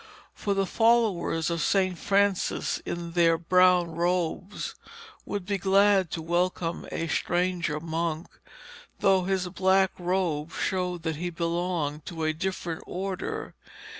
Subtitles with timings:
[0.33, 1.95] For the followers of St.
[1.95, 4.73] Francis in their brown robes
[5.27, 8.25] would be glad to welcome a stranger monk,
[8.97, 13.53] though his black robe showed that he belonged to a different order.